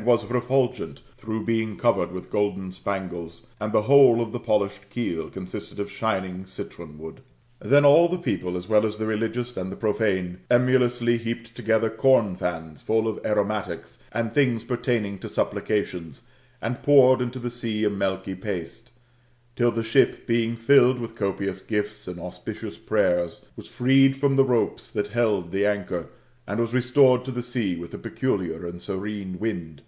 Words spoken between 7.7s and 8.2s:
all the